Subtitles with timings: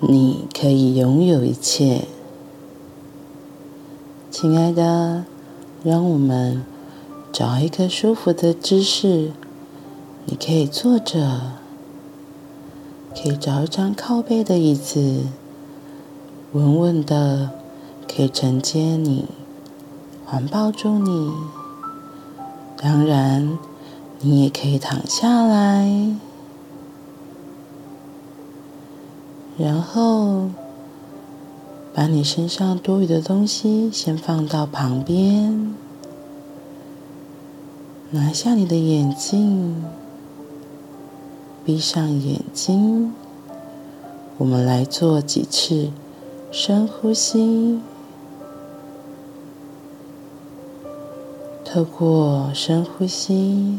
[0.00, 2.02] 你可以拥有一切。
[4.30, 5.24] 亲爱的，
[5.82, 6.62] 让我们
[7.32, 9.32] 找一个舒服的姿势，
[10.26, 11.52] 你可以坐着，
[13.14, 15.22] 可以找一张靠背的椅子，
[16.52, 17.52] 稳稳的
[18.06, 19.24] 可以承接你，
[20.26, 21.32] 环抱住你。
[22.76, 23.58] 当然，
[24.20, 26.14] 你也可以躺下来。
[29.58, 30.50] 然后，
[31.94, 35.74] 把你身上多余的东西先放到旁边，
[38.10, 39.82] 拿下你的眼镜，
[41.64, 43.14] 闭上眼睛，
[44.36, 45.90] 我们来做几次
[46.52, 47.80] 深呼吸。
[51.64, 53.78] 透过深呼吸，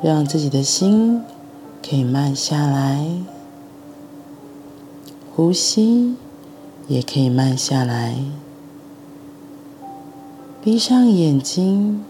[0.00, 1.22] 让自己的心
[1.82, 3.06] 可以慢下来。
[5.34, 6.14] 呼吸
[6.88, 8.16] 也可以慢下来，
[10.62, 12.04] 闭上眼睛，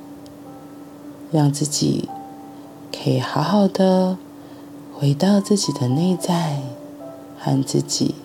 [1.30, 2.08] 让自己
[2.90, 4.18] 可以好好的
[4.92, 6.62] 回到自己的内在，
[7.38, 8.16] 和自己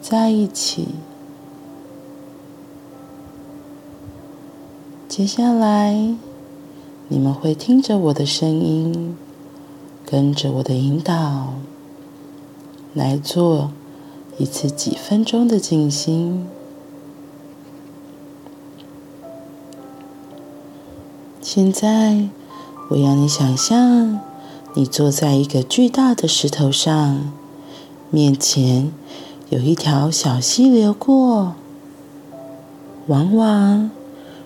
[0.00, 0.88] 在一起。
[5.08, 5.94] 接下来，
[7.06, 9.16] 你们会听着我的声音，
[10.04, 11.54] 跟着我的引导
[12.94, 13.70] 来做。
[14.38, 16.46] 一次几分钟的静心。
[21.42, 22.28] 现在，
[22.90, 24.20] 我要你想象，
[24.74, 27.32] 你坐在一个巨大的石头上，
[28.10, 28.92] 面前
[29.50, 31.54] 有一条小溪流过。
[33.08, 33.90] 往往，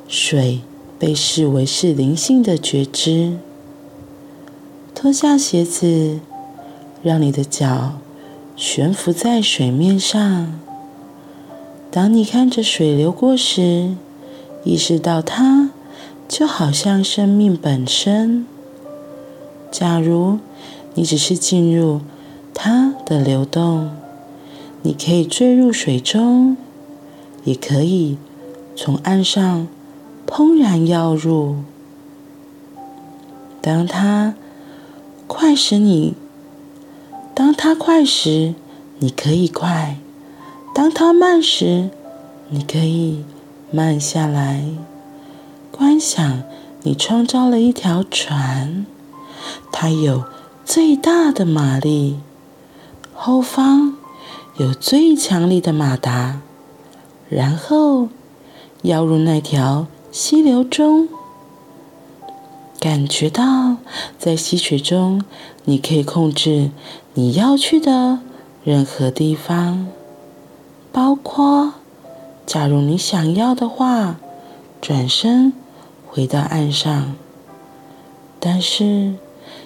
[0.09, 0.63] 水
[0.99, 3.37] 被视为是灵性的觉知。
[4.95, 6.21] 脱下鞋子，
[7.03, 7.95] 让你的脚。
[8.55, 10.61] 悬浮在水面上。
[11.91, 13.95] 当你看着水流过时，
[14.65, 15.71] 意识到它
[16.29, 18.47] 就好像生命本身。
[19.71, 20.39] 假如
[20.95, 22.01] 你只是进入
[22.55, 23.91] 它的流动，
[24.83, 26.57] 你可以坠入水中，
[27.45, 28.17] 也可以
[28.77, 29.67] 从岸上
[30.27, 31.57] 怦然跃入。
[33.61, 34.35] 当它
[35.27, 36.15] 快使，你。
[37.35, 38.55] 当它快时，
[38.99, 39.97] 你可以快；
[40.75, 41.91] 当它慢时，
[42.51, 43.25] 你可以
[43.71, 44.65] 慢下来。
[45.71, 46.43] 观想
[46.83, 48.85] 你创造了一条船，
[49.73, 50.25] 它有
[50.65, 52.19] 最大的马力，
[53.15, 53.97] 后方
[54.59, 56.41] 有最强力的马达，
[57.31, 58.09] 然后
[58.83, 61.09] 要入那条溪流中。
[62.79, 63.77] 感觉到
[64.19, 65.23] 在溪水中，
[65.65, 66.71] 你可以控制
[67.15, 68.21] 你要去的
[68.65, 69.89] 任何地方，
[70.91, 71.75] 包括，
[72.47, 74.17] 假如你想要的话，
[74.81, 75.53] 转身
[76.09, 77.15] 回到岸上。
[78.41, 79.17] 但是，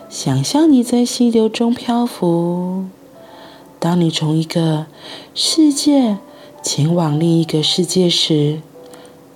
[0.09, 2.87] 想象你在溪流中漂浮，
[3.79, 4.87] 当你从一个
[5.33, 6.19] 世界
[6.61, 8.61] 前往另一个世界时，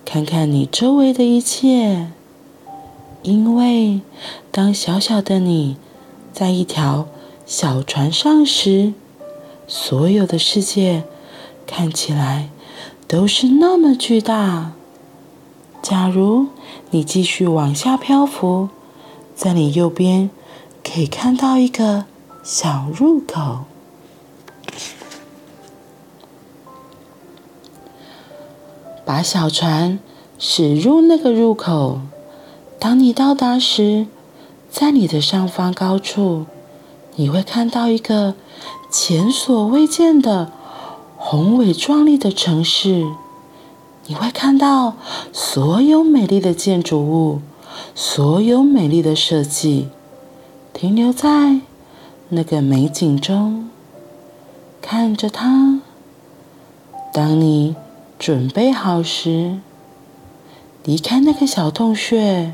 [0.03, 2.11] 看看你周围的一切。
[3.23, 4.01] 因为，
[4.51, 5.77] 当小小的你
[6.33, 7.07] 在一条
[7.53, 8.93] 小船上时，
[9.67, 11.03] 所有的世界
[11.67, 12.47] 看起来
[13.09, 14.71] 都是那么巨大。
[15.81, 16.47] 假如
[16.91, 18.69] 你继续往下漂浮，
[19.35, 20.29] 在你右边
[20.81, 22.05] 可以看到一个
[22.41, 23.65] 小入口，
[29.03, 29.99] 把小船
[30.39, 31.99] 驶入那个入口。
[32.79, 34.07] 当你到达时，
[34.69, 36.45] 在你的上方高处，
[37.15, 38.35] 你会看到一个
[38.89, 40.51] 前所未见的
[41.17, 43.05] 宏伟壮丽的城市。
[44.07, 44.95] 你会看到
[45.31, 47.39] 所有美丽的建筑物，
[47.93, 49.89] 所有美丽的设计，
[50.73, 51.61] 停留在
[52.29, 53.69] 那个美景中，
[54.81, 55.79] 看着它。
[57.13, 57.75] 当你
[58.17, 59.59] 准备好时，
[60.83, 62.53] 离开那个小洞穴。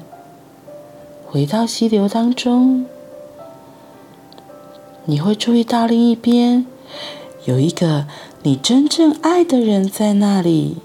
[1.25, 2.85] 回到溪流当中，
[5.09, 6.65] 你会注意到另一边
[7.45, 8.05] 有一个
[8.43, 10.77] 你真正爱的人在那里。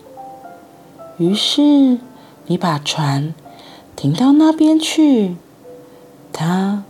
[1.19, 1.98] 于是，
[2.46, 3.34] 你把船
[3.96, 5.34] 停到那边去，
[6.32, 6.84] 他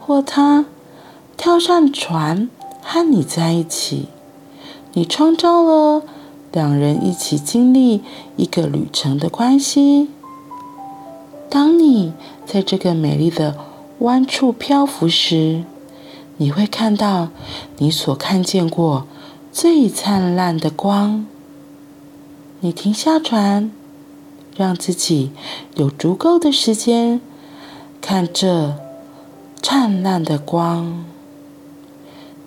[0.00, 0.66] 或她
[1.36, 2.50] 跳上船
[2.82, 4.08] 和你在一起。
[4.92, 6.02] 你创造了
[6.50, 8.02] 两人一起经历
[8.36, 10.08] 一个旅程的关系。
[11.48, 12.12] 当你
[12.44, 13.56] 在这个美丽的
[14.00, 15.62] 湾处漂浮时，
[16.42, 17.28] 你会看到
[17.78, 19.06] 你所看见过
[19.52, 21.24] 最灿烂的光。
[22.58, 23.70] 你停下船，
[24.56, 25.30] 让自己
[25.76, 27.20] 有足够的时间
[28.00, 28.74] 看这
[29.62, 31.04] 灿烂的光。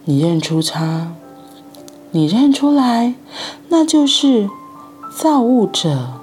[0.04, 1.14] 你认出它，
[2.12, 3.16] 你认出来，
[3.70, 4.50] 那就是
[5.18, 6.16] 造物者。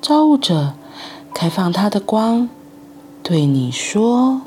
[0.00, 0.72] 造物者
[1.34, 2.48] 开放他的光，
[3.22, 4.40] 对你说：“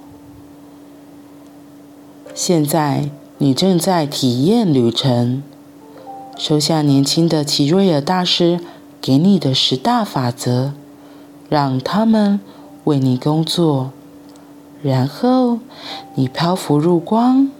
[2.41, 5.43] 现在你正在体验旅程。
[6.37, 8.61] 收下年轻的齐瑞尔大师
[9.01, 10.71] 给你的十大法则，
[11.49, 12.39] 让他们
[12.85, 13.91] 为你工作。
[14.81, 15.59] 然后
[16.15, 17.51] 你漂浮入光。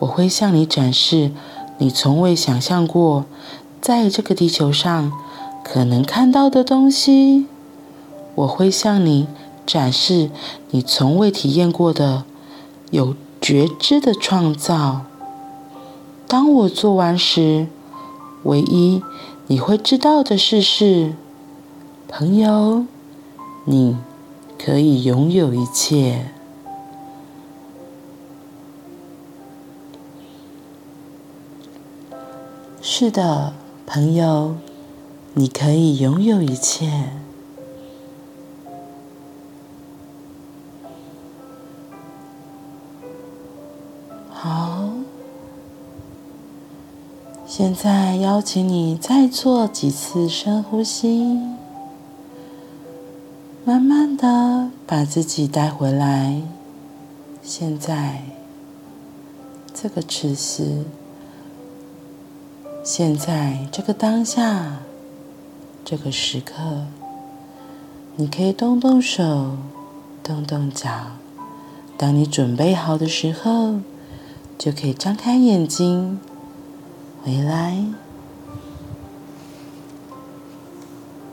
[0.00, 1.30] 我会向你展示
[1.78, 3.24] 你从未想象过，
[3.80, 5.12] 在这个地球上。”
[5.62, 7.46] 可能看到的东西，
[8.34, 9.28] 我会向你
[9.64, 10.28] 展示
[10.70, 12.24] 你从未体验过的
[12.90, 15.02] 有觉知的创造。
[16.26, 17.66] 当我做完时，
[18.44, 19.02] 唯一
[19.46, 21.14] 你会知道的事是，
[22.08, 22.84] 朋友，
[23.64, 23.96] 你
[24.58, 26.26] 可以拥有一切。
[32.82, 33.52] 是的，
[33.86, 34.56] 朋友。
[35.34, 37.12] 你可以拥有一切。
[47.62, 51.38] 现在邀请你再做几次深呼吸，
[53.66, 56.40] 慢慢的把自己带回来。
[57.42, 58.22] 现在，
[59.74, 60.84] 这个此时，
[62.82, 64.78] 现在这个当下。
[65.84, 66.86] 这个时刻，
[68.16, 69.58] 你可以动动手，
[70.22, 70.88] 动动脚。
[71.98, 73.80] 当你准备好的时候，
[74.56, 76.18] 就可以张开眼睛，
[77.22, 78.09] 回来。